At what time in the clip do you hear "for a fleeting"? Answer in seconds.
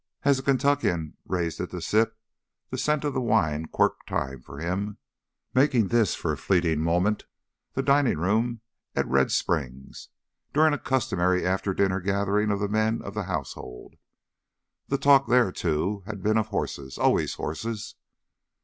6.15-6.81